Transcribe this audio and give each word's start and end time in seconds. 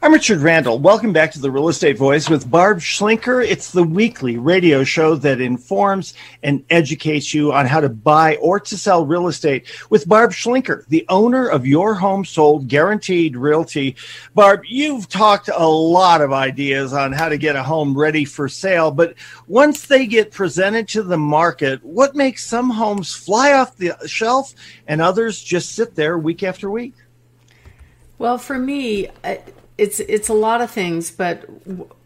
I'm 0.00 0.12
Richard 0.12 0.38
Randall. 0.38 0.78
Welcome 0.78 1.12
back 1.12 1.32
to 1.32 1.40
the 1.40 1.50
Real 1.50 1.68
Estate 1.68 1.98
Voice 1.98 2.30
with 2.30 2.48
Barb 2.48 2.78
Schlinker. 2.78 3.44
It's 3.44 3.72
the 3.72 3.82
weekly 3.82 4.38
radio 4.38 4.84
show 4.84 5.16
that 5.16 5.40
informs 5.40 6.14
and 6.44 6.64
educates 6.70 7.34
you 7.34 7.52
on 7.52 7.66
how 7.66 7.80
to 7.80 7.88
buy 7.88 8.36
or 8.36 8.60
to 8.60 8.78
sell 8.78 9.04
real 9.04 9.26
estate 9.26 9.66
with 9.90 10.08
Barb 10.08 10.30
Schlinker, 10.30 10.86
the 10.86 11.04
owner 11.08 11.48
of 11.48 11.66
Your 11.66 11.94
Home 11.94 12.24
Sold 12.24 12.68
Guaranteed 12.68 13.36
Realty. 13.36 13.96
Barb, 14.36 14.60
you've 14.68 15.08
talked 15.08 15.48
a 15.52 15.66
lot 15.66 16.20
of 16.20 16.32
ideas 16.32 16.92
on 16.92 17.12
how 17.12 17.28
to 17.28 17.36
get 17.36 17.56
a 17.56 17.62
home 17.64 17.98
ready 17.98 18.24
for 18.24 18.48
sale, 18.48 18.92
but 18.92 19.14
once 19.48 19.86
they 19.86 20.06
get 20.06 20.30
presented 20.30 20.86
to 20.90 21.02
the 21.02 21.18
market, 21.18 21.82
what 21.82 22.14
makes 22.14 22.46
some 22.46 22.70
homes 22.70 23.16
fly 23.16 23.52
off 23.52 23.76
the 23.76 23.96
shelf 24.06 24.54
and 24.86 25.02
others 25.02 25.42
just 25.42 25.74
sit 25.74 25.96
there 25.96 26.16
week 26.18 26.44
after 26.44 26.70
week? 26.70 26.94
Well, 28.18 28.38
for 28.38 28.58
me, 28.58 29.08
it's 29.78 30.00
it's 30.00 30.28
a 30.28 30.34
lot 30.34 30.60
of 30.60 30.70
things, 30.70 31.10
but 31.10 31.46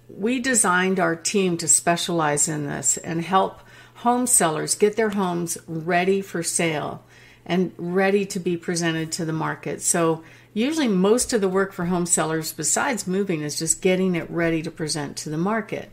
we 0.09 0.39
designed 0.39 1.01
our 1.01 1.17
team 1.17 1.57
to 1.57 1.67
specialize 1.67 2.47
in 2.47 2.67
this 2.67 2.99
and 2.99 3.23
help 3.23 3.61
home 3.97 4.27
sellers 4.27 4.75
get 4.75 4.97
their 4.97 5.11
homes 5.11 5.57
ready 5.67 6.21
for 6.21 6.43
sale 6.43 7.03
and 7.47 7.73
ready 7.77 8.25
to 8.27 8.39
be 8.39 8.57
presented 8.57 9.11
to 9.13 9.25
the 9.25 9.33
market. 9.33 9.81
So 9.81 10.23
usually 10.55 10.89
most 10.89 11.33
of 11.33 11.41
the 11.41 11.49
work 11.49 11.73
for 11.73 11.87
home 11.87 12.07
sellers 12.07 12.53
besides 12.53 13.07
moving 13.07 13.43
is 13.43 13.59
just 13.59 13.81
getting 13.81 14.15
it 14.15 14.31
ready 14.31 14.63
to 14.63 14.71
present 14.71 15.17
to 15.19 15.31
the 15.31 15.39
market. 15.39 15.91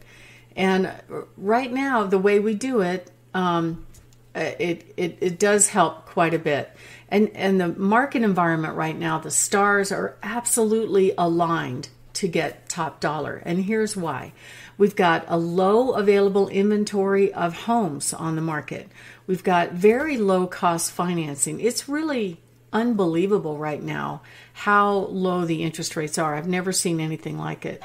And 0.55 0.91
right 1.38 1.72
now, 1.72 2.03
the 2.03 2.20
way 2.20 2.39
we 2.39 2.53
do 2.53 2.81
it, 2.81 3.09
um, 3.34 3.86
it, 4.35 4.93
it, 4.97 5.17
it 5.21 5.39
does 5.39 5.69
help 5.69 6.05
quite 6.05 6.33
a 6.33 6.39
bit. 6.39 6.71
And 7.09 7.29
and 7.35 7.59
the 7.59 7.69
market 7.69 8.21
environment 8.21 8.75
right 8.75 8.97
now 8.97 9.19
the 9.19 9.31
stars 9.31 9.91
are 9.91 10.17
absolutely 10.21 11.13
aligned 11.17 11.89
to 12.13 12.27
get 12.27 12.69
top 12.69 12.99
dollar. 12.99 13.41
And 13.45 13.63
here's 13.63 13.95
why. 13.95 14.33
We've 14.77 14.95
got 14.95 15.25
a 15.27 15.38
low 15.38 15.91
available 15.91 16.47
inventory 16.49 17.33
of 17.33 17.63
homes 17.63 18.13
on 18.13 18.36
the 18.36 18.41
market. 18.41 18.89
We've 19.27 19.44
got 19.44 19.73
very 19.73 20.17
low 20.17 20.47
cost 20.47 20.91
financing. 20.91 21.59
It's 21.59 21.89
really 21.89 22.39
unbelievable 22.71 23.58
right 23.58 23.81
now 23.81 24.21
how 24.53 24.91
low 24.91 25.45
the 25.45 25.64
interest 25.64 25.95
rates 25.95 26.17
are. 26.17 26.36
I've 26.36 26.47
never 26.47 26.71
seen 26.71 26.99
anything 26.99 27.38
like 27.38 27.66
it. 27.66 27.81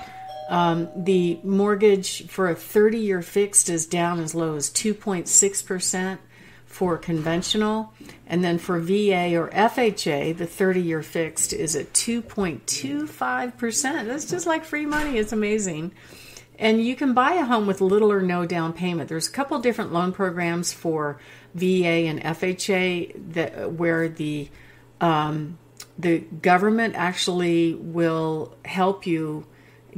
Um, 0.50 0.88
the 0.96 1.40
mortgage 1.42 2.28
for 2.28 2.48
a 2.50 2.54
30 2.54 2.98
year 2.98 3.22
fixed 3.22 3.70
is 3.70 3.86
down 3.86 4.20
as 4.20 4.34
low 4.34 4.56
as 4.56 4.70
2.6% 4.70 6.18
for 6.74 6.98
conventional. 6.98 7.94
And 8.26 8.42
then 8.42 8.58
for 8.58 8.80
VA 8.80 9.36
or 9.36 9.48
FHA, 9.50 10.36
the 10.36 10.46
30 10.46 10.80
year 10.80 11.04
fixed 11.04 11.52
is 11.52 11.76
at 11.76 11.92
2.25%. 11.92 14.06
That's 14.08 14.28
just 14.28 14.44
like 14.44 14.64
free 14.64 14.84
money. 14.84 15.18
It's 15.18 15.32
amazing. 15.32 15.92
And 16.58 16.84
you 16.84 16.96
can 16.96 17.14
buy 17.14 17.34
a 17.34 17.44
home 17.44 17.68
with 17.68 17.80
little 17.80 18.10
or 18.10 18.22
no 18.22 18.44
down 18.44 18.72
payment. 18.72 19.08
There's 19.08 19.28
a 19.28 19.30
couple 19.30 19.56
different 19.60 19.92
loan 19.92 20.10
programs 20.10 20.72
for 20.72 21.20
VA 21.54 22.08
and 22.08 22.20
FHA 22.20 23.34
that 23.34 23.70
where 23.70 24.08
the 24.08 24.48
um, 25.00 25.58
the 25.96 26.18
government 26.18 26.96
actually 26.96 27.74
will 27.74 28.56
help 28.64 29.06
you 29.06 29.46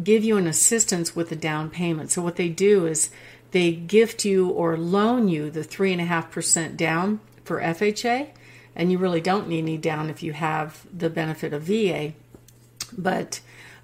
give 0.03 0.25
you 0.25 0.37
an 0.37 0.47
assistance 0.47 1.17
with 1.17 1.31
the 1.31 1.37
down 1.37 1.71
payment. 1.71 2.11
So 2.11 2.21
what 2.21 2.37
they 2.37 2.51
do 2.51 2.85
is 2.85 3.09
they 3.57 3.73
gift 3.73 4.27
you 4.27 4.51
or 4.51 4.77
loan 4.77 5.29
you 5.29 5.51
the 5.51 5.63
3.5% 5.63 6.77
down 6.77 7.21
for 7.43 7.59
FHA, 7.59 8.29
and 8.75 8.93
you 8.93 8.99
really 8.99 9.23
don't 9.23 9.49
need 9.49 9.61
any 9.61 9.79
down 9.79 10.11
if 10.11 10.23
you 10.23 10.35
have 10.35 10.87
the 10.95 11.09
benefit 11.09 11.55
of 11.55 11.63
VA. 11.63 12.13
But 12.99 13.41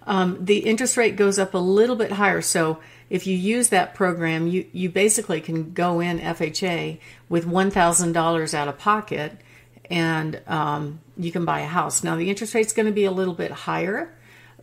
um, 0.06 0.44
the 0.44 0.58
interest 0.58 0.98
rate 0.98 1.16
goes 1.16 1.38
up 1.38 1.54
a 1.54 1.58
little 1.58 1.96
bit 1.96 2.12
higher. 2.12 2.42
So 2.42 2.80
if 3.08 3.26
you 3.26 3.34
use 3.34 3.70
that 3.70 3.94
program, 3.94 4.46
you, 4.46 4.66
you 4.74 4.90
basically 4.90 5.40
can 5.40 5.72
go 5.72 6.00
in 6.00 6.18
FHA 6.18 6.98
with 7.30 7.46
$1,000 7.46 8.54
out 8.54 8.68
of 8.68 8.76
pocket 8.76 9.40
and 9.88 10.42
um, 10.46 11.00
you 11.16 11.32
can 11.32 11.46
buy 11.46 11.60
a 11.60 11.66
house. 11.66 12.04
Now, 12.04 12.16
the 12.16 12.28
interest 12.28 12.52
rate's 12.52 12.74
going 12.74 12.84
to 12.84 12.92
be 12.92 13.06
a 13.06 13.10
little 13.10 13.32
bit 13.32 13.50
higher, 13.50 14.14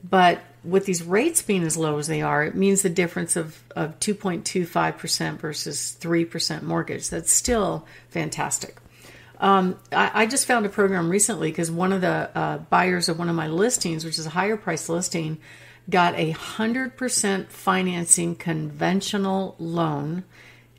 but 0.08 0.40
with 0.64 0.86
these 0.86 1.04
rates 1.04 1.42
being 1.42 1.64
as 1.64 1.78
low 1.78 1.98
as 1.98 2.08
they 2.08 2.22
are, 2.22 2.44
it 2.44 2.56
means 2.56 2.82
the 2.82 2.90
difference 2.90 3.36
of, 3.36 3.64
of 3.76 4.00
2.25% 4.00 5.38
versus 5.38 5.98
3% 6.00 6.62
mortgage. 6.64 7.10
That's 7.10 7.32
still 7.32 7.86
fantastic. 8.10 8.78
Um, 9.40 9.80
I, 9.92 10.12
I, 10.14 10.26
just 10.26 10.46
found 10.46 10.66
a 10.66 10.70
program 10.70 11.10
recently 11.10 11.50
because 11.50 11.72
one 11.72 11.94
of 11.94 12.02
the 12.02 12.30
uh, 12.36 12.58
buyers 12.58 13.08
of 13.08 13.18
one 13.18 13.30
of 13.30 13.36
my 13.38 13.48
listings, 13.48 14.04
which 14.04 14.20
is 14.20 14.26
a 14.26 14.32
higher 14.32 14.58
price 14.58 14.90
listing, 14.90 15.38
got 15.90 16.14
a 16.16 16.34
100% 16.34 17.48
financing 17.48 18.36
conventional 18.36 19.56
loan 19.58 20.26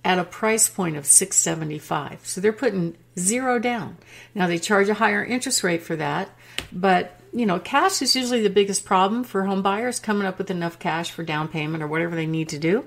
at 0.05 0.19
a 0.19 0.25
price 0.25 0.69
point 0.69 0.97
of 0.97 1.05
675 1.05 2.27
so 2.27 2.41
they're 2.41 2.53
putting 2.53 2.97
zero 3.19 3.59
down 3.59 3.99
now 4.35 4.47
they 4.47 4.59
charge 4.59 4.89
a 4.89 4.95
higher 4.95 5.23
interest 5.23 5.63
rate 5.63 5.83
for 5.83 5.95
that 5.95 6.31
but 6.73 7.20
you 7.33 7.47
know, 7.47 7.59
cash 7.59 8.03
is 8.03 8.15
usually 8.17 8.43
the 8.43 8.51
biggest 8.51 8.85
problem 8.85 9.25
for 9.25 9.45
home 9.45 9.63
buyers 9.63 10.01
coming 10.01 10.27
up 10.27 10.39
with 10.39 10.51
enough 10.51 10.79
cash 10.79 11.11
for 11.11 11.23
down 11.23 11.49
payment 11.49 11.83
or 11.83 11.87
whatever 11.87 12.17
they 12.17 12.27
need 12.27 12.49
to 12.51 12.59
do. 12.59 12.85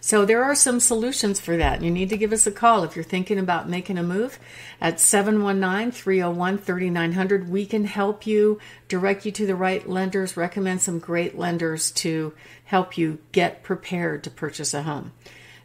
So 0.00 0.24
there 0.24 0.44
are 0.44 0.54
some 0.54 0.80
solutions 0.80 1.38
for 1.40 1.56
that. 1.56 1.82
You 1.82 1.90
need 1.90 2.08
to 2.10 2.16
give 2.16 2.32
us 2.32 2.46
a 2.46 2.52
call 2.52 2.84
if 2.84 2.94
you're 2.94 3.04
thinking 3.04 3.38
about 3.38 3.68
making 3.68 3.98
a 3.98 4.02
move 4.02 4.38
at 4.80 4.96
719-301-3900. 4.96 7.48
We 7.48 7.66
can 7.66 7.84
help 7.84 8.26
you, 8.26 8.60
direct 8.86 9.26
you 9.26 9.32
to 9.32 9.46
the 9.46 9.56
right 9.56 9.88
lenders, 9.88 10.36
recommend 10.36 10.82
some 10.82 11.00
great 11.00 11.36
lenders 11.36 11.90
to 11.92 12.32
help 12.64 12.96
you 12.96 13.18
get 13.32 13.64
prepared 13.64 14.22
to 14.24 14.30
purchase 14.30 14.72
a 14.72 14.84
home. 14.84 15.12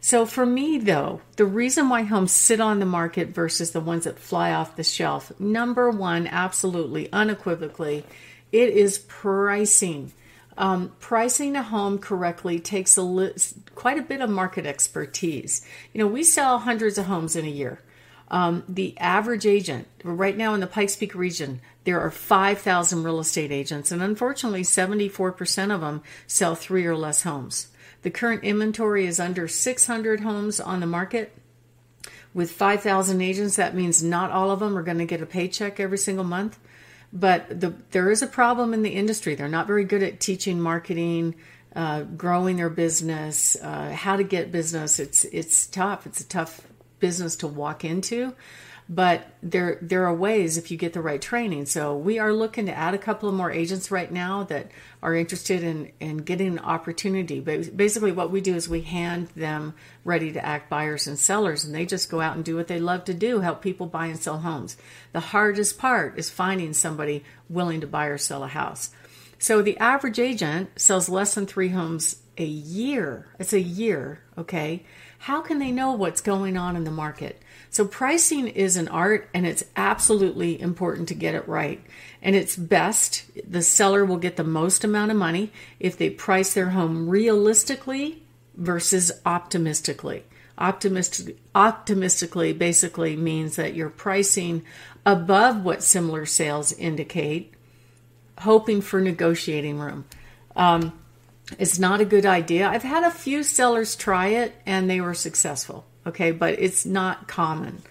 So 0.04 0.26
for 0.26 0.44
me, 0.44 0.76
though, 0.76 1.22
the 1.36 1.46
reason 1.46 1.88
why 1.88 2.02
homes 2.02 2.30
sit 2.30 2.60
on 2.60 2.78
the 2.78 2.84
market 2.84 3.28
versus 3.28 3.70
the 3.70 3.80
ones 3.80 4.04
that 4.04 4.18
fly 4.18 4.52
off 4.52 4.76
the 4.76 4.84
shelf, 4.84 5.32
number 5.40 5.90
one, 5.90 6.26
absolutely, 6.26 7.10
unequivocally, 7.10 8.04
it 8.52 8.68
is 8.68 8.98
pricing. 8.98 10.12
Um, 10.58 10.92
pricing 11.00 11.56
a 11.56 11.62
home 11.62 11.98
correctly 11.98 12.60
takes 12.60 12.98
a 12.98 13.02
li- 13.02 13.32
quite 13.74 13.96
a 13.96 14.02
bit 14.02 14.20
of 14.20 14.28
market 14.28 14.66
expertise. 14.66 15.66
You 15.94 16.00
know, 16.00 16.06
we 16.06 16.22
sell 16.22 16.58
hundreds 16.58 16.98
of 16.98 17.06
homes 17.06 17.34
in 17.34 17.46
a 17.46 17.48
year. 17.48 17.80
Um, 18.28 18.62
the 18.68 18.98
average 18.98 19.46
agent, 19.46 19.88
right 20.02 20.36
now 20.36 20.52
in 20.52 20.60
the 20.60 20.66
Pikes 20.66 20.96
Peak 20.96 21.14
region, 21.14 21.62
there 21.84 22.00
are 22.00 22.10
5,000 22.10 23.02
real 23.02 23.20
estate 23.20 23.50
agents, 23.50 23.90
and 23.90 24.02
unfortunately, 24.02 24.64
74% 24.64 25.74
of 25.74 25.80
them 25.80 26.02
sell 26.26 26.54
three 26.54 26.84
or 26.84 26.94
less 26.94 27.22
homes. 27.22 27.68
The 28.04 28.10
current 28.10 28.44
inventory 28.44 29.06
is 29.06 29.18
under 29.18 29.48
600 29.48 30.20
homes 30.20 30.60
on 30.60 30.80
the 30.80 30.86
market. 30.86 31.32
With 32.34 32.50
5,000 32.50 33.22
agents, 33.22 33.56
that 33.56 33.74
means 33.74 34.02
not 34.02 34.30
all 34.30 34.50
of 34.50 34.60
them 34.60 34.76
are 34.76 34.82
going 34.82 34.98
to 34.98 35.06
get 35.06 35.22
a 35.22 35.26
paycheck 35.26 35.80
every 35.80 35.96
single 35.96 36.24
month. 36.24 36.58
But 37.14 37.60
the, 37.60 37.74
there 37.92 38.10
is 38.10 38.20
a 38.20 38.26
problem 38.26 38.74
in 38.74 38.82
the 38.82 38.90
industry. 38.90 39.34
They're 39.34 39.48
not 39.48 39.66
very 39.66 39.84
good 39.84 40.02
at 40.02 40.20
teaching 40.20 40.60
marketing, 40.60 41.36
uh, 41.74 42.02
growing 42.02 42.58
their 42.58 42.68
business, 42.68 43.56
uh, 43.62 43.92
how 43.92 44.16
to 44.16 44.22
get 44.22 44.52
business. 44.52 45.00
It's 45.00 45.24
it's 45.26 45.66
tough. 45.66 46.06
It's 46.06 46.20
a 46.20 46.28
tough 46.28 46.60
business 47.06 47.36
to 47.36 47.46
walk 47.46 47.84
into 47.84 48.34
but 48.88 49.26
there 49.42 49.78
there 49.80 50.06
are 50.06 50.14
ways 50.14 50.58
if 50.58 50.70
you 50.70 50.76
get 50.76 50.92
the 50.92 51.00
right 51.00 51.20
training. 51.20 51.66
So 51.66 51.96
we 51.96 52.18
are 52.18 52.32
looking 52.32 52.66
to 52.66 52.76
add 52.76 52.92
a 52.92 52.98
couple 52.98 53.28
of 53.28 53.34
more 53.34 53.50
agents 53.50 53.90
right 53.90 54.10
now 54.10 54.44
that 54.44 54.70
are 55.02 55.14
interested 55.14 55.62
in 55.62 55.90
in 56.00 56.18
getting 56.18 56.48
an 56.48 56.58
opportunity. 56.58 57.40
But 57.40 57.76
basically, 57.76 58.12
what 58.12 58.30
we 58.30 58.40
do 58.42 58.54
is 58.54 58.68
we 58.68 58.82
hand 58.82 59.28
them 59.28 59.74
ready 60.04 60.32
to 60.32 60.44
act 60.44 60.68
buyers 60.68 61.06
and 61.06 61.18
sellers, 61.18 61.64
and 61.64 61.74
they 61.74 61.86
just 61.86 62.10
go 62.10 62.20
out 62.20 62.36
and 62.36 62.44
do 62.44 62.56
what 62.56 62.68
they 62.68 62.78
love 62.78 63.04
to 63.06 63.14
do: 63.14 63.40
help 63.40 63.62
people 63.62 63.86
buy 63.86 64.06
and 64.06 64.18
sell 64.18 64.40
homes. 64.40 64.76
The 65.12 65.20
hardest 65.20 65.78
part 65.78 66.18
is 66.18 66.28
finding 66.28 66.74
somebody 66.74 67.24
willing 67.48 67.80
to 67.80 67.86
buy 67.86 68.06
or 68.06 68.18
sell 68.18 68.44
a 68.44 68.48
house. 68.48 68.90
So 69.44 69.60
the 69.60 69.76
average 69.76 70.18
agent 70.18 70.80
sells 70.80 71.10
less 71.10 71.34
than 71.34 71.44
three 71.44 71.68
homes 71.68 72.16
a 72.38 72.46
year. 72.46 73.26
It's 73.38 73.52
a 73.52 73.60
year, 73.60 74.20
okay? 74.38 74.86
How 75.18 75.42
can 75.42 75.58
they 75.58 75.70
know 75.70 75.92
what's 75.92 76.22
going 76.22 76.56
on 76.56 76.76
in 76.76 76.84
the 76.84 76.90
market? 76.90 77.42
So, 77.68 77.84
pricing 77.84 78.48
is 78.48 78.78
an 78.78 78.88
art 78.88 79.28
and 79.34 79.46
it's 79.46 79.66
absolutely 79.76 80.58
important 80.58 81.08
to 81.08 81.14
get 81.14 81.34
it 81.34 81.46
right. 81.46 81.84
And 82.22 82.34
it's 82.34 82.56
best, 82.56 83.24
the 83.46 83.60
seller 83.60 84.02
will 84.02 84.16
get 84.16 84.36
the 84.36 84.44
most 84.44 84.82
amount 84.82 85.10
of 85.10 85.18
money 85.18 85.52
if 85.78 85.98
they 85.98 86.08
price 86.08 86.54
their 86.54 86.70
home 86.70 87.10
realistically 87.10 88.22
versus 88.56 89.12
optimistically. 89.26 90.24
Optimistic, 90.56 91.36
optimistically 91.54 92.54
basically 92.54 93.14
means 93.14 93.56
that 93.56 93.74
you're 93.74 93.90
pricing 93.90 94.64
above 95.04 95.62
what 95.62 95.82
similar 95.82 96.24
sales 96.24 96.72
indicate, 96.72 97.52
hoping 98.38 98.80
for 98.80 99.00
negotiating 99.00 99.78
room. 99.78 100.04
Um, 100.56 100.98
it's 101.58 101.78
not 101.78 102.00
a 102.00 102.04
good 102.04 102.26
idea. 102.26 102.68
I've 102.68 102.82
had 102.82 103.04
a 103.04 103.10
few 103.10 103.42
sellers 103.42 103.96
try 103.96 104.28
it 104.28 104.54
and 104.64 104.88
they 104.88 105.00
were 105.00 105.14
successful 105.14 105.84
okay, 106.06 106.30
but 106.30 106.58
it's 106.58 106.84
not 106.84 107.28
common. 107.28 107.82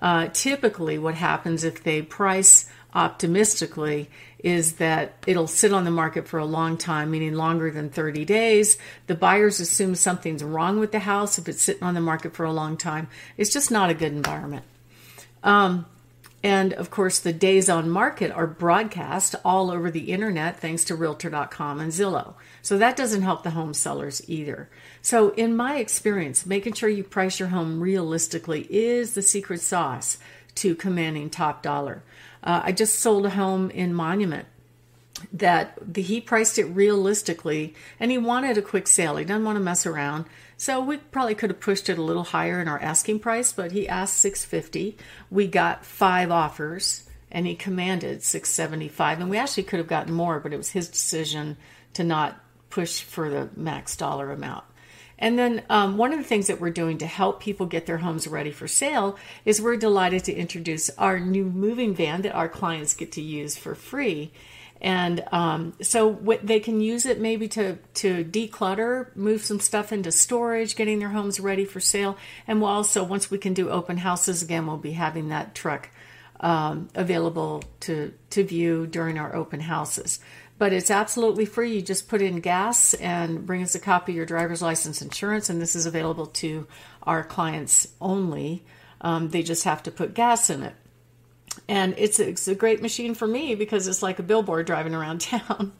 Uh, 0.00 0.28
typically, 0.32 0.98
what 0.98 1.14
happens 1.14 1.64
if 1.64 1.82
they 1.84 2.02
price 2.02 2.68
optimistically 2.94 4.10
is 4.40 4.74
that 4.74 5.14
it'll 5.26 5.46
sit 5.46 5.72
on 5.72 5.84
the 5.84 5.90
market 5.90 6.26
for 6.26 6.38
a 6.38 6.44
long 6.44 6.76
time, 6.76 7.10
meaning 7.10 7.34
longer 7.34 7.70
than 7.70 7.88
30 7.88 8.24
days. 8.24 8.76
The 9.06 9.14
buyers 9.14 9.60
assume 9.60 9.94
something's 9.94 10.42
wrong 10.42 10.80
with 10.80 10.92
the 10.92 10.98
house 10.98 11.38
if 11.38 11.48
it's 11.48 11.62
sitting 11.62 11.84
on 11.84 11.94
the 11.94 12.00
market 12.00 12.34
for 12.34 12.44
a 12.44 12.52
long 12.52 12.76
time. 12.76 13.08
It's 13.36 13.52
just 13.52 13.70
not 13.70 13.90
a 13.90 13.94
good 13.94 14.12
environment. 14.12 14.64
Um, 15.44 15.86
and 16.42 16.72
of 16.72 16.90
course, 16.90 17.18
the 17.18 17.32
days 17.32 17.68
on 17.68 17.88
market 17.88 18.32
are 18.32 18.46
broadcast 18.46 19.36
all 19.44 19.70
over 19.70 19.90
the 19.90 20.10
internet 20.12 20.58
thanks 20.58 20.84
to 20.84 20.96
Realtor.com 20.96 21.80
and 21.80 21.92
Zillow. 21.92 22.34
So 22.62 22.78
that 22.78 22.96
doesn't 22.96 23.22
help 23.22 23.42
the 23.44 23.50
home 23.50 23.74
sellers 23.74 24.22
either. 24.28 24.68
So, 25.00 25.30
in 25.30 25.54
my 25.54 25.76
experience, 25.76 26.44
making 26.44 26.74
sure 26.74 26.88
you 26.88 27.04
price 27.04 27.38
your 27.38 27.48
home 27.48 27.80
realistically 27.80 28.66
is 28.70 29.14
the 29.14 29.22
secret 29.22 29.60
sauce 29.60 30.18
to 30.56 30.74
commanding 30.74 31.30
top 31.30 31.62
dollar. 31.62 32.02
Uh, 32.42 32.62
I 32.64 32.72
just 32.72 32.98
sold 32.98 33.24
a 33.24 33.30
home 33.30 33.70
in 33.70 33.94
Monument 33.94 34.46
that 35.32 35.78
the, 35.80 36.02
he 36.02 36.20
priced 36.20 36.58
it 36.58 36.64
realistically 36.64 37.74
and 38.00 38.10
he 38.10 38.18
wanted 38.18 38.58
a 38.58 38.62
quick 38.62 38.88
sale. 38.88 39.16
He 39.16 39.24
doesn't 39.24 39.44
want 39.44 39.56
to 39.56 39.60
mess 39.60 39.86
around. 39.86 40.26
So 40.56 40.80
we 40.80 40.98
probably 40.98 41.34
could 41.34 41.50
have 41.50 41.60
pushed 41.60 41.88
it 41.88 41.98
a 41.98 42.02
little 42.02 42.24
higher 42.24 42.60
in 42.60 42.68
our 42.68 42.80
asking 42.80 43.20
price, 43.20 43.52
but 43.52 43.72
he 43.72 43.88
asked 43.88 44.18
650. 44.18 44.96
We 45.30 45.46
got 45.46 45.84
five 45.84 46.30
offers 46.30 47.08
and 47.30 47.46
he 47.46 47.54
commanded 47.54 48.22
675 48.22 49.20
and 49.20 49.30
we 49.30 49.38
actually 49.38 49.64
could 49.64 49.78
have 49.78 49.88
gotten 49.88 50.14
more, 50.14 50.38
but 50.38 50.52
it 50.52 50.58
was 50.58 50.70
his 50.70 50.88
decision 50.88 51.56
to 51.94 52.04
not 52.04 52.40
push 52.70 53.02
for 53.02 53.28
the 53.28 53.48
max 53.56 53.96
dollar 53.96 54.30
amount. 54.30 54.64
And 55.22 55.38
then 55.38 55.62
um, 55.70 55.98
one 55.98 56.12
of 56.12 56.18
the 56.18 56.24
things 56.24 56.48
that 56.48 56.60
we're 56.60 56.70
doing 56.70 56.98
to 56.98 57.06
help 57.06 57.40
people 57.40 57.66
get 57.66 57.86
their 57.86 57.98
homes 57.98 58.26
ready 58.26 58.50
for 58.50 58.66
sale 58.66 59.16
is 59.44 59.62
we're 59.62 59.76
delighted 59.76 60.24
to 60.24 60.34
introduce 60.34 60.90
our 60.98 61.20
new 61.20 61.44
moving 61.44 61.94
van 61.94 62.22
that 62.22 62.34
our 62.34 62.48
clients 62.48 62.94
get 62.94 63.12
to 63.12 63.22
use 63.22 63.56
for 63.56 63.76
free. 63.76 64.32
And 64.82 65.24
um, 65.30 65.74
so 65.80 66.08
what, 66.08 66.44
they 66.44 66.58
can 66.58 66.80
use 66.80 67.06
it 67.06 67.20
maybe 67.20 67.46
to, 67.48 67.76
to 67.94 68.24
declutter, 68.24 69.14
move 69.14 69.44
some 69.44 69.60
stuff 69.60 69.92
into 69.92 70.10
storage, 70.10 70.74
getting 70.74 70.98
their 70.98 71.10
homes 71.10 71.38
ready 71.38 71.64
for 71.64 71.78
sale. 71.78 72.18
And 72.48 72.60
we'll 72.60 72.70
also, 72.70 73.04
once 73.04 73.30
we 73.30 73.38
can 73.38 73.54
do 73.54 73.70
open 73.70 73.98
houses 73.98 74.42
again, 74.42 74.66
we'll 74.66 74.76
be 74.78 74.92
having 74.92 75.28
that 75.28 75.54
truck 75.54 75.88
um, 76.40 76.88
available 76.96 77.62
to, 77.80 78.12
to 78.30 78.42
view 78.42 78.88
during 78.88 79.18
our 79.18 79.34
open 79.34 79.60
houses 79.60 80.18
but 80.58 80.72
it's 80.72 80.92
absolutely 80.92 81.44
free. 81.44 81.74
You 81.74 81.82
just 81.82 82.06
put 82.06 82.22
in 82.22 82.38
gas 82.38 82.94
and 82.94 83.44
bring 83.44 83.64
us 83.64 83.74
a 83.74 83.80
copy 83.80 84.12
of 84.12 84.16
your 84.16 84.26
driver's 84.26 84.62
license 84.62 85.02
insurance, 85.02 85.50
and 85.50 85.60
this 85.60 85.74
is 85.74 85.86
available 85.86 86.26
to 86.26 86.68
our 87.02 87.24
clients 87.24 87.88
only. 88.00 88.64
Um, 89.00 89.30
they 89.30 89.42
just 89.42 89.64
have 89.64 89.82
to 89.82 89.90
put 89.90 90.14
gas 90.14 90.50
in 90.50 90.62
it. 90.62 90.74
And 91.68 91.94
it's 91.98 92.18
a, 92.18 92.28
it's 92.28 92.48
a 92.48 92.54
great 92.54 92.82
machine 92.82 93.14
for 93.14 93.26
me 93.26 93.54
because 93.54 93.86
it's 93.86 94.02
like 94.02 94.18
a 94.18 94.22
billboard 94.22 94.66
driving 94.66 94.94
around 94.94 95.20
town. 95.22 95.72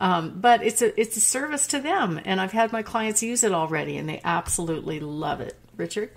Um, 0.00 0.38
but 0.40 0.62
it's 0.62 0.82
a 0.82 0.98
it's 1.00 1.16
a 1.16 1.20
service 1.20 1.66
to 1.68 1.80
them, 1.80 2.20
and 2.24 2.40
I've 2.40 2.52
had 2.52 2.72
my 2.72 2.82
clients 2.82 3.22
use 3.22 3.44
it 3.44 3.52
already, 3.52 3.96
and 3.96 4.08
they 4.08 4.20
absolutely 4.24 5.00
love 5.00 5.40
it. 5.40 5.56
Richard. 5.76 6.10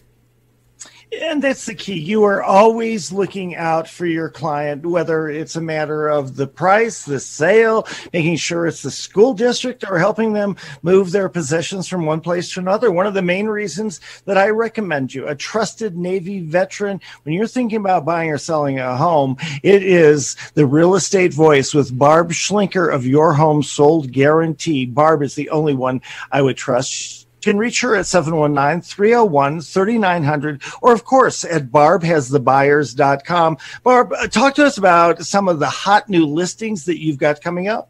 And 1.10 1.42
that's 1.42 1.66
the 1.66 1.74
key. 1.74 1.98
You 1.98 2.26
are 2.26 2.44
always 2.44 3.14
looking 3.14 3.56
out 3.56 3.88
for 3.88 4.06
your 4.06 4.30
client, 4.30 4.86
whether 4.86 5.30
it's 5.30 5.56
a 5.56 5.62
matter 5.62 6.10
of 6.10 6.36
the 6.36 6.48
price, 6.48 7.06
the 7.06 7.20
sale, 7.20 7.88
making 8.12 8.36
sure 8.36 8.68
it's 8.68 8.82
the 8.82 8.92
school 8.92 9.34
district, 9.34 9.86
or 9.90 10.00
helping 10.00 10.34
them 10.34 10.58
move 10.82 11.12
their 11.12 11.30
possessions 11.30 11.88
from 11.88 12.06
one 12.06 12.20
place 12.20 12.52
to 12.54 12.60
another. 12.60 12.92
One 12.92 13.08
of 13.08 13.14
the 13.14 13.22
main 13.22 13.48
reasons 13.48 14.02
that 14.26 14.38
I 14.38 14.50
recommend 14.50 15.14
you, 15.14 15.28
a 15.28 15.36
trusted 15.36 15.96
Navy 15.96 16.42
veteran, 16.42 17.00
when 17.24 17.34
you're 17.34 17.48
thinking 17.48 17.80
about 17.80 18.04
buying 18.04 18.30
or 18.30 18.38
selling 18.38 18.80
a 18.80 18.98
home, 18.98 19.38
it 19.64 19.84
is 19.84 20.36
the 20.56 20.66
real 20.66 20.96
estate 20.96 21.34
voice 21.34 21.74
with 21.74 21.98
Barb 21.98 22.32
Schlinker 22.32 22.94
of 22.94 23.06
Your 23.06 23.34
Home 23.34 23.64
Sold 23.64 24.12
Guarantee. 24.12 24.86
Barb 24.86 25.22
is 25.22 25.36
the 25.36 25.50
only 25.52 25.74
one 25.74 26.02
I 26.34 26.42
would 26.42 26.58
trust 26.58 27.27
can 27.48 27.58
reach 27.58 27.80
her 27.80 27.96
at 27.96 28.04
719-301-3900 28.04 30.80
or 30.82 30.92
of 30.92 31.06
course 31.06 31.46
at 31.46 31.72
barbhasthebuyers.com. 31.72 33.58
Barb, 33.84 34.12
uh, 34.12 34.28
talk 34.28 34.56
to 34.56 34.66
us 34.66 34.78
about 34.78 35.26
some 35.26 35.48
of 35.48 35.60
the 35.60 35.70
hot 35.70 36.10
new 36.10 36.26
listings 36.26 36.84
that 36.86 37.02
you've 37.02 37.18
got 37.18 37.42
coming 37.42 37.70
up. 37.70 37.90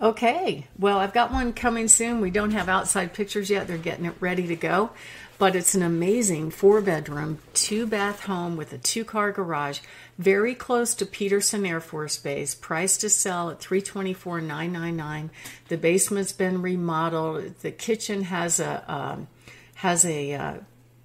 Okay. 0.00 0.66
Well, 0.78 0.98
I've 0.98 1.14
got 1.14 1.32
one 1.32 1.52
coming 1.52 1.88
soon. 1.88 2.20
We 2.20 2.30
don't 2.30 2.50
have 2.50 2.68
outside 2.68 3.14
pictures 3.14 3.48
yet. 3.48 3.66
They're 3.66 3.78
getting 3.78 4.04
it 4.04 4.14
ready 4.20 4.46
to 4.48 4.56
go. 4.56 4.90
But 5.38 5.54
it's 5.54 5.74
an 5.74 5.82
amazing 5.82 6.50
four 6.50 6.80
bedroom, 6.80 7.40
two 7.52 7.86
bath 7.86 8.24
home 8.24 8.56
with 8.56 8.72
a 8.72 8.78
two 8.78 9.04
car 9.04 9.32
garage, 9.32 9.80
very 10.18 10.54
close 10.54 10.94
to 10.94 11.04
Peterson 11.04 11.66
Air 11.66 11.80
Force 11.80 12.16
Base. 12.16 12.54
Price 12.54 12.96
to 12.98 13.10
sell 13.10 13.50
at 13.50 13.60
three 13.60 13.82
twenty 13.82 14.14
four 14.14 14.40
nine 14.40 14.72
nine 14.72 14.96
nine. 14.96 15.30
The 15.68 15.76
basement's 15.76 16.32
been 16.32 16.62
remodeled. 16.62 17.58
The 17.60 17.70
kitchen 17.70 18.22
has 18.22 18.60
a 18.60 18.82
um, 18.90 19.28
has 19.74 20.06
a 20.06 20.32
uh, 20.32 20.54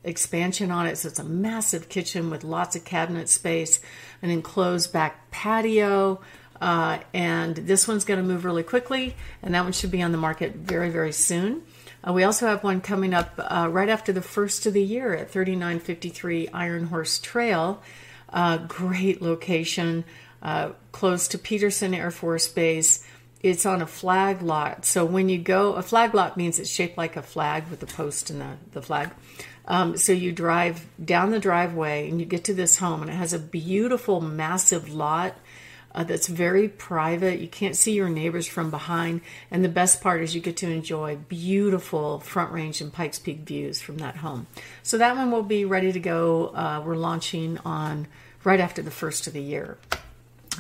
expansion 0.05 0.71
on 0.71 0.87
it, 0.87 0.97
so 0.97 1.09
it's 1.09 1.19
a 1.19 1.25
massive 1.25 1.89
kitchen 1.89 2.29
with 2.29 2.45
lots 2.45 2.77
of 2.77 2.85
cabinet 2.85 3.27
space, 3.27 3.81
an 4.21 4.29
enclosed 4.29 4.93
back 4.93 5.29
patio. 5.31 6.21
Uh, 6.61 6.99
and 7.11 7.55
this 7.55 7.87
one's 7.87 8.05
going 8.05 8.19
to 8.19 8.25
move 8.25 8.45
really 8.45 8.61
quickly, 8.61 9.15
and 9.41 9.55
that 9.55 9.63
one 9.63 9.71
should 9.71 9.89
be 9.89 10.03
on 10.03 10.11
the 10.11 10.17
market 10.17 10.53
very, 10.53 10.91
very 10.91 11.11
soon. 11.11 11.63
Uh, 12.07 12.13
we 12.13 12.23
also 12.23 12.45
have 12.45 12.63
one 12.63 12.81
coming 12.81 13.15
up 13.15 13.33
uh, 13.39 13.67
right 13.69 13.89
after 13.89 14.13
the 14.13 14.21
first 14.21 14.67
of 14.67 14.73
the 14.73 14.83
year 14.83 15.15
at 15.15 15.31
3953 15.31 16.49
Iron 16.49 16.85
Horse 16.85 17.17
Trail. 17.17 17.81
Uh, 18.29 18.57
great 18.57 19.23
location, 19.23 20.05
uh, 20.43 20.69
close 20.91 21.27
to 21.29 21.39
Peterson 21.39 21.95
Air 21.95 22.11
Force 22.11 22.47
Base. 22.47 23.05
It's 23.41 23.65
on 23.65 23.81
a 23.81 23.87
flag 23.87 24.43
lot. 24.43 24.85
So 24.85 25.03
when 25.03 25.29
you 25.29 25.39
go, 25.39 25.73
a 25.73 25.81
flag 25.81 26.13
lot 26.13 26.37
means 26.37 26.59
it's 26.59 26.69
shaped 26.69 26.95
like 26.95 27.17
a 27.17 27.23
flag 27.23 27.67
with 27.69 27.81
a 27.81 27.87
post 27.87 28.29
and 28.29 28.39
the, 28.39 28.51
the 28.73 28.81
flag. 28.83 29.09
Um, 29.65 29.97
so 29.97 30.11
you 30.11 30.31
drive 30.31 30.85
down 31.03 31.31
the 31.31 31.39
driveway 31.39 32.07
and 32.09 32.19
you 32.19 32.25
get 32.25 32.43
to 32.45 32.53
this 32.53 32.77
home, 32.77 33.01
and 33.01 33.09
it 33.09 33.15
has 33.15 33.33
a 33.33 33.39
beautiful, 33.39 34.21
massive 34.21 34.93
lot 34.93 35.35
uh, 35.93 36.03
that's 36.03 36.27
very 36.27 36.67
private. 36.67 37.39
You 37.39 37.47
can't 37.47 37.75
see 37.75 37.93
your 37.93 38.09
neighbors 38.09 38.47
from 38.47 38.71
behind. 38.71 39.21
And 39.49 39.63
the 39.63 39.69
best 39.69 40.01
part 40.01 40.21
is 40.21 40.33
you 40.33 40.41
get 40.41 40.57
to 40.57 40.69
enjoy 40.69 41.17
beautiful 41.17 42.19
Front 42.19 42.51
Range 42.51 42.79
and 42.81 42.93
Pikes 42.93 43.19
Peak 43.19 43.39
views 43.39 43.81
from 43.81 43.97
that 43.97 44.17
home. 44.17 44.47
So 44.83 44.97
that 44.97 45.15
one 45.15 45.31
will 45.31 45.43
be 45.43 45.65
ready 45.65 45.91
to 45.91 45.99
go. 45.99 46.47
Uh, 46.47 46.81
we're 46.85 46.95
launching 46.95 47.57
on 47.59 48.07
right 48.43 48.59
after 48.59 48.81
the 48.81 48.91
first 48.91 49.27
of 49.27 49.33
the 49.33 49.41
year. 49.41 49.77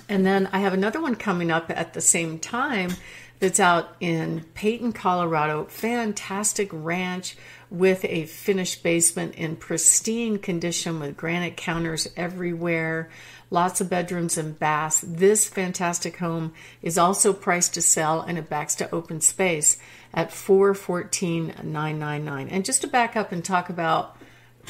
And 0.07 0.25
then 0.25 0.49
I 0.51 0.59
have 0.59 0.73
another 0.73 1.01
one 1.01 1.15
coming 1.15 1.51
up 1.51 1.69
at 1.69 1.93
the 1.93 2.01
same 2.01 2.39
time 2.39 2.91
that's 3.39 3.59
out 3.59 3.95
in 3.99 4.45
Peyton, 4.53 4.93
Colorado. 4.93 5.65
Fantastic 5.65 6.69
ranch 6.71 7.35
with 7.69 8.05
a 8.05 8.25
finished 8.25 8.83
basement 8.83 9.35
in 9.35 9.55
pristine 9.55 10.37
condition 10.37 10.99
with 10.99 11.17
granite 11.17 11.57
counters 11.57 12.07
everywhere 12.15 13.09
lots 13.51 13.81
of 13.81 13.89
bedrooms 13.89 14.37
and 14.37 14.57
baths. 14.57 15.03
This 15.05 15.47
fantastic 15.47 16.17
home 16.17 16.53
is 16.81 16.97
also 16.97 17.33
priced 17.33 17.73
to 17.73 17.81
sell 17.81 18.21
and 18.21 18.37
it 18.37 18.49
backs 18.49 18.75
to 18.75 18.89
open 18.95 19.21
space 19.21 19.77
at 20.13 20.31
four 20.31 20.73
fourteen 20.73 21.53
nine 21.61 21.99
nine 21.99 22.23
nine. 22.25 22.47
And 22.47 22.65
just 22.65 22.81
to 22.81 22.87
back 22.87 23.15
up 23.15 23.31
and 23.31 23.43
talk 23.43 23.69
about 23.69 24.17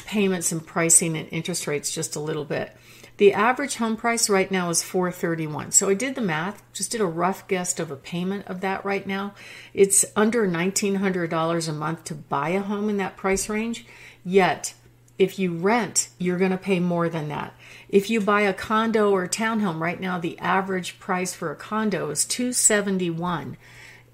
payments 0.06 0.50
and 0.52 0.66
pricing 0.66 1.16
and 1.16 1.28
interest 1.30 1.66
rates 1.66 1.94
just 1.94 2.16
a 2.16 2.20
little 2.20 2.44
bit. 2.44 2.76
The 3.18 3.32
average 3.32 3.76
home 3.76 3.96
price 3.96 4.30
right 4.30 4.50
now 4.50 4.70
is 4.70 4.82
431. 4.82 5.72
So 5.72 5.88
I 5.88 5.94
did 5.94 6.14
the 6.14 6.20
math, 6.20 6.62
just 6.72 6.90
did 6.90 7.00
a 7.00 7.06
rough 7.06 7.46
guess 7.46 7.78
of 7.78 7.90
a 7.90 7.96
payment 7.96 8.46
of 8.46 8.60
that 8.62 8.84
right 8.84 9.06
now. 9.06 9.34
It's 9.74 10.04
under 10.16 10.48
$1900 10.48 11.68
a 11.68 11.72
month 11.72 12.04
to 12.04 12.14
buy 12.14 12.50
a 12.50 12.62
home 12.62 12.88
in 12.88 12.96
that 12.96 13.16
price 13.16 13.48
range. 13.48 13.86
Yet, 14.24 14.74
if 15.18 15.38
you 15.38 15.54
rent, 15.54 16.08
you're 16.18 16.38
going 16.38 16.50
to 16.50 16.56
pay 16.56 16.80
more 16.80 17.08
than 17.08 17.28
that. 17.28 17.54
If 17.88 18.08
you 18.08 18.20
buy 18.20 18.40
a 18.42 18.54
condo 18.54 19.10
or 19.10 19.24
a 19.24 19.28
townhome 19.28 19.78
right 19.78 20.00
now, 20.00 20.18
the 20.18 20.38
average 20.38 20.98
price 20.98 21.34
for 21.34 21.52
a 21.52 21.56
condo 21.56 22.10
is 22.10 22.24
271. 22.24 23.56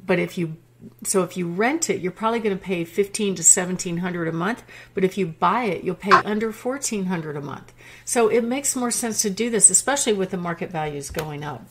But 0.04 0.18
if 0.18 0.36
you 0.36 0.56
so 1.02 1.22
if 1.22 1.36
you 1.36 1.48
rent 1.48 1.90
it, 1.90 2.00
you're 2.00 2.12
probably 2.12 2.38
going 2.38 2.56
to 2.56 2.62
pay 2.62 2.84
15 2.84 3.34
to 3.36 3.40
1700 3.40 4.28
a 4.28 4.32
month, 4.32 4.62
but 4.94 5.04
if 5.04 5.18
you 5.18 5.26
buy 5.26 5.64
it, 5.64 5.84
you'll 5.84 5.94
pay 5.94 6.12
under 6.12 6.50
1400 6.52 7.36
a 7.36 7.40
month. 7.40 7.72
So 8.04 8.28
it 8.28 8.44
makes 8.44 8.76
more 8.76 8.90
sense 8.90 9.22
to 9.22 9.30
do 9.30 9.50
this, 9.50 9.70
especially 9.70 10.12
with 10.12 10.30
the 10.30 10.36
market 10.36 10.70
values 10.70 11.10
going 11.10 11.42
up. 11.42 11.66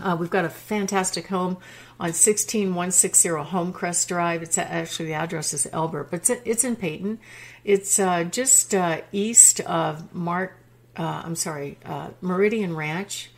Uh, 0.00 0.16
we've 0.18 0.30
got 0.30 0.44
a 0.44 0.50
fantastic 0.50 1.26
home 1.26 1.56
on 1.98 2.12
16160 2.12 3.28
Homecrest 3.28 4.06
Drive. 4.06 4.42
It's 4.42 4.56
actually 4.56 5.06
the 5.06 5.14
address 5.14 5.52
is 5.52 5.66
Elbert, 5.72 6.10
but 6.10 6.30
it's, 6.30 6.30
it's 6.44 6.62
in 6.62 6.76
Peyton. 6.76 7.18
It's 7.64 7.98
uh, 7.98 8.22
just 8.22 8.74
uh, 8.74 9.00
east 9.10 9.60
of 9.62 10.14
Mark 10.14 10.58
uh, 10.98 11.22
I'm 11.24 11.36
sorry, 11.36 11.78
uh, 11.84 12.08
Meridian 12.20 12.74
Ranch, 12.74 13.30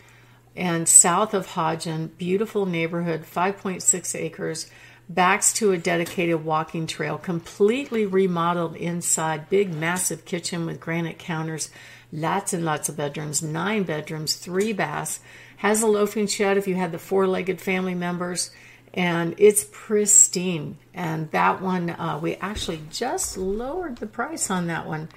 and 0.56 0.88
south 0.88 1.34
of 1.34 1.48
Hodgen. 1.48 2.16
Beautiful 2.16 2.66
neighborhood, 2.66 3.22
5.6 3.22 4.18
acres, 4.18 4.70
backs 5.10 5.52
to 5.52 5.72
a 5.72 5.76
dedicated 5.78 6.44
walking 6.44 6.86
trail, 6.86 7.18
completely 7.18 8.06
remodeled 8.06 8.76
inside, 8.76 9.50
big, 9.50 9.74
massive 9.74 10.24
kitchen 10.24 10.64
with 10.66 10.78
granite 10.78 11.18
counters, 11.18 11.68
lots 12.12 12.52
and 12.52 12.64
lots 12.64 12.88
of 12.88 12.96
bedrooms, 12.96 13.42
nine 13.42 13.82
bedrooms, 13.82 14.36
three 14.36 14.72
baths, 14.72 15.18
Has 15.60 15.82
a 15.82 15.86
loafing 15.86 16.26
shed 16.26 16.56
if 16.56 16.66
you 16.66 16.74
had 16.74 16.90
the 16.90 16.98
four 16.98 17.26
legged 17.26 17.60
family 17.60 17.94
members, 17.94 18.50
and 18.94 19.34
it's 19.36 19.66
pristine. 19.70 20.78
And 20.94 21.30
that 21.32 21.60
one, 21.60 21.90
uh, 21.90 22.18
we 22.22 22.36
actually 22.36 22.80
just 22.90 23.36
lowered 23.36 23.96
the 23.96 24.06
price 24.06 24.50
on 24.50 24.68
that 24.68 24.86
one 24.86 25.10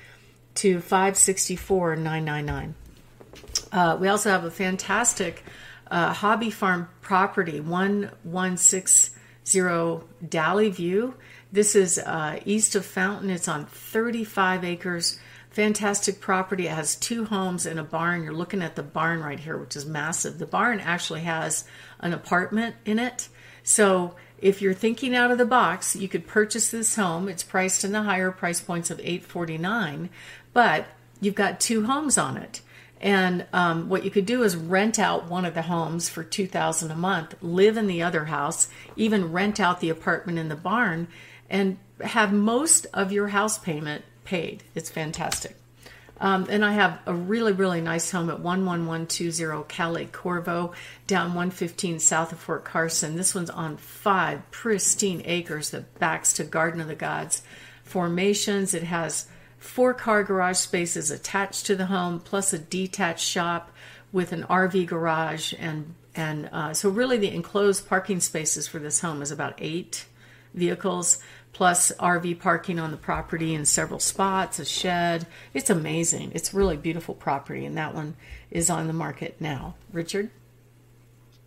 to 0.56 0.82
five 0.82 1.16
sixty 1.16 1.56
four 1.56 1.96
nine 1.96 2.26
nine 2.26 2.46
nine. 2.46 2.76
Uh, 3.72 3.96
we 3.98 4.10
also 4.10 4.32
have 4.32 4.44
a 4.44 4.52
fantastic 4.52 5.46
uh, 5.90 6.12
hobby 6.12 6.50
farm 6.50 6.90
property, 7.00 7.62
one 7.62 8.12
one 8.24 8.58
six 8.58 9.12
zero 9.46 10.06
Dally 10.28 10.70
View. 10.70 11.16
This 11.52 11.76
is 11.76 12.00
uh, 12.00 12.40
east 12.46 12.76
of 12.76 12.86
Fountain. 12.86 13.30
It's 13.30 13.48
on 13.48 13.66
35 13.66 14.64
acres. 14.64 15.20
Fantastic 15.52 16.20
property. 16.20 16.66
It 16.66 16.72
has 16.72 16.96
two 16.96 17.26
homes 17.26 17.66
and 17.68 17.80
a 17.80 17.84
barn. 17.84 18.24
You're 18.24 18.34
looking 18.34 18.64
at 18.64 18.76
the 18.76 18.82
barn 18.82 19.22
right 19.22 19.40
here, 19.40 19.58
which 19.58 19.76
is 19.76 19.86
massive. 19.86 20.40
The 20.40 20.48
barn 20.48 20.80
actually 20.80 21.22
has 21.22 21.66
an 22.00 22.12
apartment 22.14 22.76
in 22.86 22.98
it. 22.98 23.30
So 23.62 24.16
if 24.40 24.62
you're 24.62 24.74
thinking 24.74 25.16
out 25.16 25.30
of 25.30 25.38
the 25.38 25.46
box, 25.46 25.96
you 25.96 26.08
could 26.08 26.26
purchase 26.26 26.72
this 26.72 26.96
home. 26.96 27.30
It's 27.30 27.44
priced 27.44 27.84
in 27.84 27.92
the 27.92 28.02
higher 28.02 28.32
price 28.32 28.60
points 28.62 28.90
of 28.90 29.00
849, 29.00 30.10
but 30.54 30.88
you've 31.22 31.36
got 31.36 31.60
two 31.60 31.86
homes 31.86 32.18
on 32.18 32.36
it. 32.38 32.62
And 33.04 33.46
um, 33.52 33.90
what 33.90 34.06
you 34.06 34.10
could 34.10 34.26
do 34.26 34.44
is 34.44 34.56
rent 34.56 34.98
out 34.98 35.30
one 35.30 35.44
of 35.44 35.54
the 35.54 35.64
homes 35.64 36.08
for 36.08 36.24
two 36.24 36.48
thousand 36.48 36.90
a 36.90 36.96
month, 36.96 37.36
live 37.42 37.76
in 37.76 37.88
the 37.88 38.02
other 38.02 38.26
house, 38.26 38.70
even 38.96 39.34
rent 39.34 39.60
out 39.60 39.82
the 39.82 39.90
apartment 39.90 40.40
in 40.40 40.48
the 40.48 40.56
barn, 40.56 41.10
and 41.50 41.78
have 42.02 42.32
most 42.32 42.88
of 42.94 43.12
your 43.12 43.28
house 43.28 43.58
payment 43.58 44.06
paid. 44.24 44.64
It's 44.74 44.90
fantastic. 44.90 45.58
Um, 46.22 46.48
and 46.50 46.64
I 46.64 46.72
have 46.72 47.00
a 47.06 47.14
really, 47.14 47.52
really 47.52 47.82
nice 47.82 48.10
home 48.10 48.30
at 48.30 48.40
11120 48.40 49.66
Cal 49.68 49.98
Corvo, 50.14 50.72
down 51.06 51.28
115 51.30 52.00
south 52.00 52.32
of 52.32 52.40
Fort 52.40 52.64
Carson. 52.64 53.18
This 53.18 53.36
one's 53.36 53.50
on 53.50 53.76
five 53.76 54.50
pristine 54.50 55.22
acres 55.26 55.72
that 55.72 56.00
backs 56.00 56.32
to 56.34 56.46
Garden 56.46 56.80
of 56.80 56.88
the 56.88 56.96
Gods 56.96 57.42
formations. 57.84 58.74
It 58.74 58.84
has 58.84 59.28
four 59.64 59.94
car 59.94 60.24
garage 60.24 60.58
spaces 60.58 61.10
attached 61.10 61.66
to 61.66 61.76
the 61.76 61.86
home, 61.88 62.20
plus 62.20 62.54
a 62.54 62.60
detached 62.60 63.26
shop 63.26 63.72
with 64.12 64.32
an 64.32 64.44
RV 64.44 64.86
garage. 64.88 65.54
And, 65.58 65.96
and 66.14 66.50
uh, 66.52 66.74
so, 66.74 66.90
really, 66.90 67.18
the 67.18 67.34
enclosed 67.34 67.88
parking 67.88 68.20
spaces 68.20 68.68
for 68.68 68.80
this 68.80 69.00
home 69.00 69.22
is 69.22 69.32
about 69.32 69.56
eight 69.58 70.06
vehicles 70.54 71.20
plus 71.54 71.92
RV 71.94 72.40
parking 72.40 72.80
on 72.80 72.92
the 72.92 72.98
property 72.98 73.54
in 73.54 73.64
several 73.64 74.00
spots, 74.00 74.60
a 74.60 74.66
shed. 74.66 75.28
It's 75.54 75.70
amazing. 75.70 76.32
It's 76.34 76.54
really 76.54 76.78
beautiful 76.78 77.14
property, 77.14 77.66
and 77.66 77.78
that 77.78 77.94
one 77.94 78.16
is 78.52 78.70
on 78.70 78.88
the 78.88 78.94
market 78.94 79.38
now. 79.40 79.76
Richard? 79.92 80.32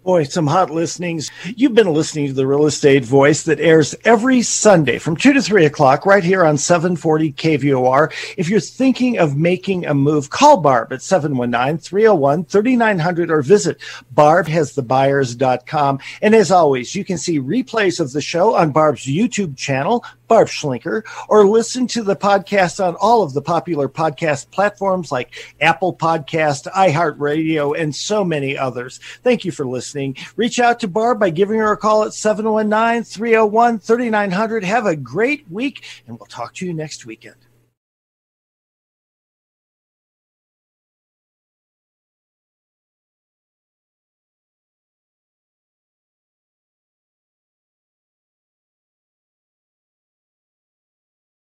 Boy, 0.07 0.23
some 0.23 0.47
hot 0.47 0.71
listenings. 0.71 1.33
You've 1.57 1.75
been 1.75 1.93
listening 1.93 2.29
to 2.29 2.33
the 2.33 2.47
Real 2.47 2.67
Estate 2.67 3.05
Voice 3.05 3.43
that 3.43 3.59
airs 3.59 3.93
every 4.05 4.41
Sunday 4.41 4.99
from 4.99 5.17
2 5.17 5.33
to 5.33 5.43
3 5.43 5.65
o'clock 5.65 6.07
right 6.07 6.23
here 6.23 6.45
on 6.45 6.59
740 6.59 7.33
KVOR. 7.33 8.13
If 8.39 8.49
you're 8.49 8.61
thinking 8.61 9.19
of 9.19 9.37
making 9.37 9.85
a 9.85 9.95
move, 9.95 10.31
call 10.31 10.59
Barb 10.59 10.93
at 10.93 11.03
719 11.03 11.79
301 11.79 12.45
3900 12.45 13.33
or 13.33 13.43
visit 13.43 13.81
barbhasthebuyers.com. 14.15 15.99
And 16.23 16.37
as 16.37 16.53
always, 16.53 16.95
you 16.95 17.05
can 17.05 17.19
see 17.19 17.41
replays 17.41 17.99
of 17.99 18.13
the 18.13 18.21
show 18.21 18.55
on 18.55 18.71
Barb's 18.71 19.07
YouTube 19.07 19.57
channel, 19.57 20.05
Barb 20.29 20.49
Schlinker, 20.49 21.03
or 21.29 21.47
listen 21.47 21.87
to 21.89 22.03
the 22.03 22.17
podcast 22.17 22.85
on 22.85 22.97
all 22.97 23.23
of 23.23 23.33
the 23.33 23.43
popular 23.43 23.89
podcast 23.89 24.51
platforms 24.51 25.13
like 25.13 25.55
Apple 25.61 25.95
Podcast, 25.95 26.71
iHeartRadio, 26.73 27.79
and 27.79 27.95
so 27.95 28.25
many 28.25 28.57
others. 28.57 28.99
Thank 29.23 29.45
you 29.45 29.53
for 29.53 29.67
listening. 29.67 30.17
Reach 30.37 30.59
out 30.59 30.81
to 30.81 30.89
Barb 30.89 31.21
by 31.21 31.31
giving 31.31 31.59
her 31.59 31.73
a 31.73 31.77
call 31.77 32.05
at 32.05 32.15
719 32.15 33.05
301 33.05 33.79
3900. 33.79 34.65
Have 34.65 34.87
a 34.87 34.97
great 34.97 35.51
week, 35.51 35.85
and 36.07 36.19
we'll 36.19 36.27
talk 36.27 36.55
to 36.55 36.67
you 36.67 36.75
next 36.75 37.07
weekend. 37.07 37.46